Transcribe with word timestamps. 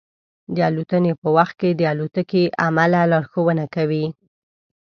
د 0.55 0.57
الوتنې 0.69 1.11
په 1.21 1.27
وخت 1.37 1.55
کې 1.61 1.69
د 1.73 1.81
الوتکې 1.91 2.43
عمله 2.65 3.01
لارښوونه 3.11 3.65
کوي. 3.75 4.05